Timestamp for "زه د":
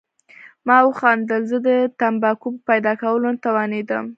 1.51-1.69